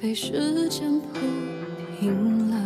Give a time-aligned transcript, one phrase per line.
[0.00, 1.18] 被时间铺
[1.98, 2.56] 平了。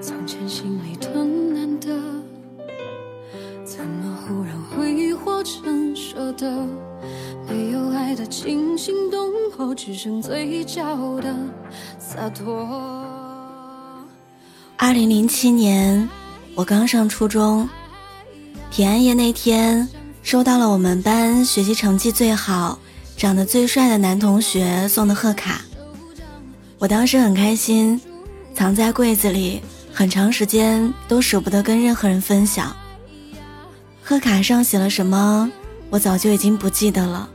[0.00, 1.88] 从前心里的难得，
[3.64, 6.66] 怎么忽然挥霍成舍得？
[7.48, 11.34] 没有爱的惊心动魄，只剩嘴角的
[11.98, 12.66] 洒脱。
[14.76, 16.08] 二零零七年，
[16.54, 17.68] 我刚上初中，
[18.70, 19.88] 平安夜那天，
[20.22, 22.78] 收到了我们班学习成绩最好、
[23.16, 25.62] 长得最帅的男同学送的贺卡。
[26.78, 28.00] 我当时很开心，
[28.54, 29.60] 藏在柜子里。
[29.94, 32.74] 很长时间都舍不得跟任何人分享。
[34.02, 35.52] 贺卡上写了什么，
[35.90, 37.28] 我早就已经不记得了。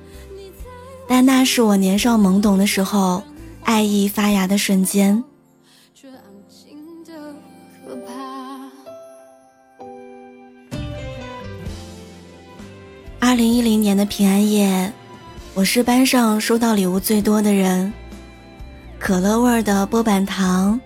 [1.07, 3.23] 但那是我年少懵懂的时候，
[3.63, 5.23] 爱意发芽的瞬间。
[13.19, 14.91] 二零一零年的平安夜，
[15.57, 17.91] 我是班上收到礼物最多的人。
[18.99, 20.79] 可乐味的波板糖。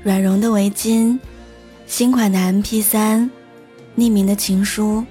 [0.00, 1.18] 软绒的围巾，
[1.88, 3.28] 新款的 MP 三，
[3.96, 5.04] 匿名的情书，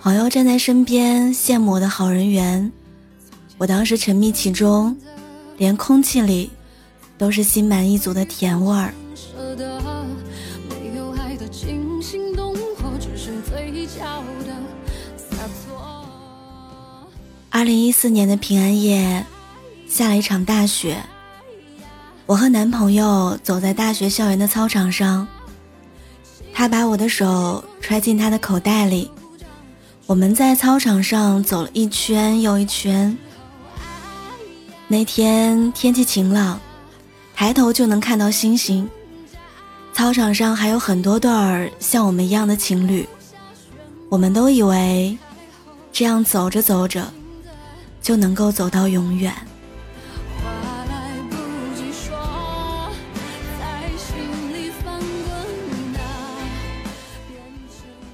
[0.00, 2.72] 朋友站在身边羡慕我的好人缘，
[3.58, 4.96] 我当时沉迷其中，
[5.58, 6.50] 连空气里
[7.18, 8.94] 都是心满意足的甜味儿。
[17.64, 19.24] 二零一四年的平安夜，
[19.88, 21.02] 下了一场大雪。
[22.26, 25.26] 我和男朋友走在大学校园的操场上，
[26.52, 29.10] 他把我的手揣进他的口袋里，
[30.04, 33.16] 我们在操场上走了一圈又一圈。
[34.86, 36.60] 那天天气晴朗，
[37.34, 38.86] 抬头就能看到星星。
[39.94, 43.08] 操场上还有很多对儿像我们一样的情侣，
[44.10, 45.16] 我们都以为
[45.90, 47.10] 这样走着走着
[48.04, 49.34] 就能够走到永远。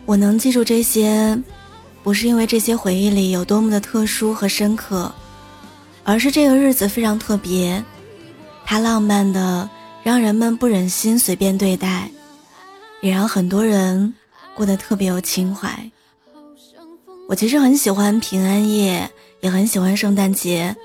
[0.07, 1.37] 我能记住这些，
[2.05, 5.13] 不是因为这些回忆里有多么的特殊和深刻，
[6.05, 7.85] 而是这个日子非常特别，
[8.65, 9.69] 它浪漫的
[10.05, 12.09] 让人们不忍心随便对待，
[13.01, 14.15] 也让很多人
[14.55, 15.91] 过得特别有情怀。
[17.29, 19.09] 我其实很喜欢平安夜，
[19.41, 20.77] 也很喜欢圣诞节，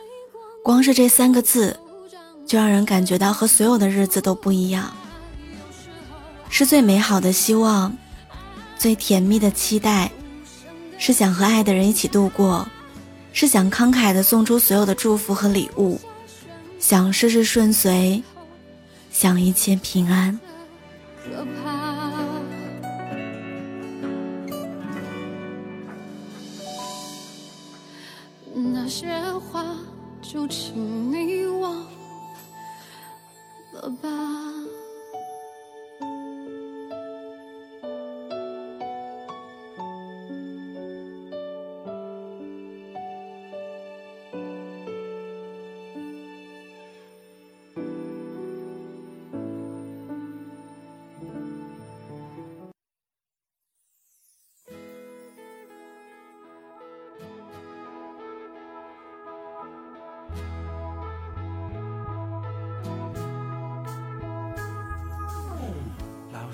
[0.63, 1.77] 光是这三个字，
[2.45, 4.93] 就让人感觉到和所有的日子都不一样，
[6.49, 7.95] 是最美好的希望。
[8.77, 10.11] 最甜蜜的期待，
[10.97, 12.67] 是想和爱的人一起度过，
[13.31, 15.99] 是想慷慨的送出所有的祝福和礼物，
[16.77, 18.21] 想事事顺遂，
[19.11, 20.37] 想一切平安。
[21.23, 21.74] 可怕。
[28.85, 29.07] 那些
[29.39, 29.65] 话，
[30.21, 31.73] 就请你忘
[33.73, 34.07] 了吧。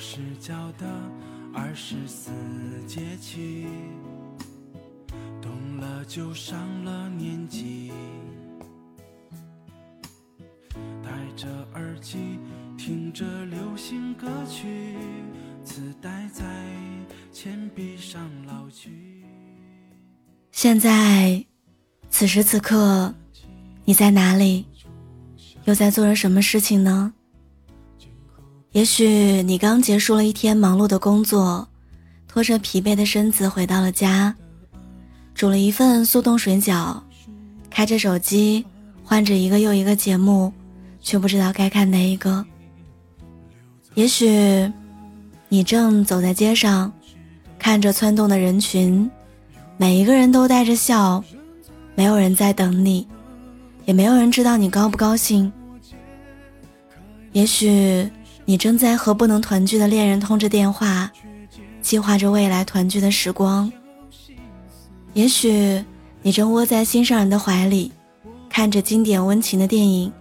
[0.03, 0.87] 是教的
[1.53, 2.31] 二十四
[2.87, 3.67] 节气，
[5.39, 7.91] 懂了就上了年纪。
[11.03, 12.39] 戴着耳机
[12.79, 14.97] 听着流行歌曲，
[15.63, 16.43] 磁带在
[17.31, 19.23] 铅笔上老去。
[20.51, 21.45] 现在，
[22.09, 23.13] 此时此刻，
[23.85, 24.65] 你在哪里？
[25.65, 27.13] 又在做着什么事情呢？
[28.73, 31.67] 也许你刚结束了一天忙碌的工作，
[32.25, 34.33] 拖着疲惫的身子回到了家，
[35.35, 36.97] 煮了一份速冻水饺，
[37.69, 38.65] 开着手机
[39.03, 40.53] 换着一个又一个节目，
[41.01, 42.45] 却不知道该看哪一个。
[43.95, 44.71] 也许
[45.49, 46.89] 你正走在街上，
[47.59, 49.11] 看着窜动的人群，
[49.75, 51.21] 每一个人都带着笑，
[51.93, 53.05] 没有人在等你，
[53.83, 55.51] 也没有人知道你高不高兴。
[57.33, 58.09] 也许。
[58.51, 61.09] 你正在和不能团聚的恋人通着电话，
[61.81, 63.71] 计划着未来团聚的时光。
[65.13, 65.81] 也许
[66.21, 67.89] 你正窝在心上人的怀里，
[68.49, 70.11] 看着经典温情的电影。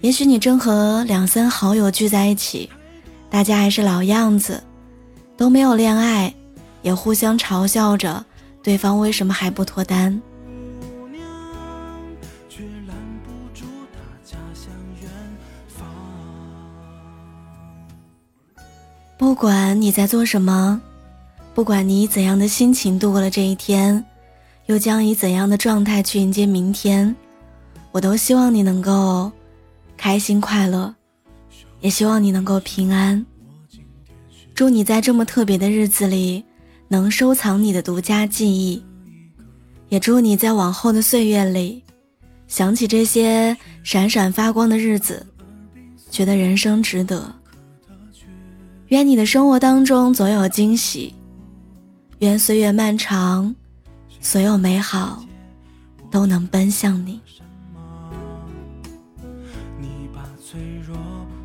[0.00, 2.68] 也许你正和两三好友聚在一起，
[3.30, 4.60] 大家还是老样子，
[5.36, 6.34] 都没有恋爱，
[6.82, 8.24] 也互相嘲笑着
[8.60, 10.20] 对方为什么还不脱单。
[19.20, 20.80] 不管你在做什么，
[21.52, 24.02] 不管你以怎样的心情度过了这一天，
[24.64, 27.14] 又将以怎样的状态去迎接明天，
[27.92, 29.30] 我都希望你能够
[29.94, 30.94] 开心快乐，
[31.80, 33.22] 也希望你能够平安。
[34.54, 36.42] 祝你在这么特别的日子里，
[36.88, 38.82] 能收藏你的独家记忆，
[39.90, 41.84] 也祝你在往后的岁月里，
[42.48, 45.26] 想起这些闪闪发光的日子，
[46.10, 47.30] 觉得人生值得。
[48.90, 51.14] 愿你的生活当中总有惊喜，
[52.18, 53.54] 愿岁月漫长，
[54.20, 55.24] 所有美好
[56.10, 57.20] 都能奔向你。
[59.78, 60.96] 你把脆弱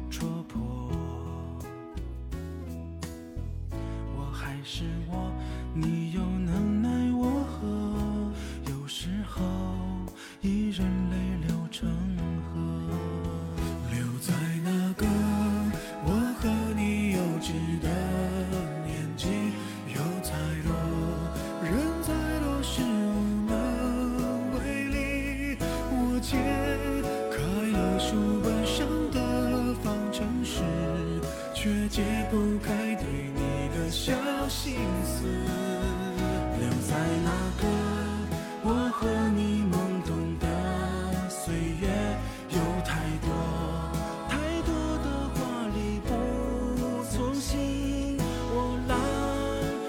[0.09, 0.59] 戳破。
[4.17, 5.31] 我还是我，
[5.75, 8.71] 你又能奈我何？
[8.71, 9.43] 有时候，
[10.41, 11.87] 一人泪流成
[12.51, 12.84] 河。
[34.05, 34.13] 小
[34.47, 35.25] 心思，
[36.59, 37.65] 留在那个
[38.61, 39.73] 我和你懵
[40.05, 41.89] 懂的岁月，
[42.49, 43.27] 有太多
[44.29, 44.69] 太多
[45.03, 45.39] 的华
[45.73, 48.19] 丽不从心。
[48.53, 48.95] 我拦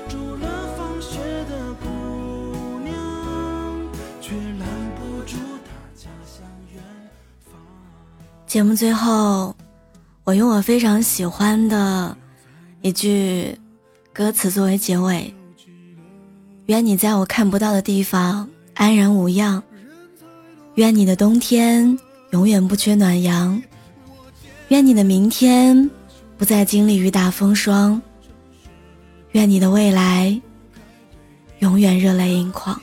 [0.09, 0.49] 住了
[0.79, 1.85] 放学的姑
[2.83, 2.97] 娘，
[4.23, 4.67] 却拦
[4.97, 6.43] 不住她家乡
[6.73, 6.83] 远
[7.45, 7.53] 方。
[8.47, 9.55] 节目最后。
[10.25, 12.17] 我用我非常喜欢的
[12.81, 13.57] 一句
[14.17, 15.35] 歌词作为结尾：
[16.69, 19.63] 愿你在我看不到的地方安然无恙，
[20.77, 21.99] 愿你的冬天
[22.31, 23.63] 永远不缺暖阳，
[24.69, 25.91] 愿你的明天
[26.39, 28.01] 不再经历雨打风霜，
[29.33, 30.41] 愿你的未来
[31.59, 32.81] 永远热泪盈眶。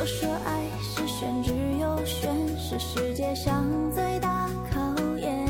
[0.00, 4.80] 都说爱是玄之又玄，是世界上最大考
[5.18, 5.46] 验。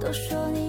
[0.00, 0.67] 都说你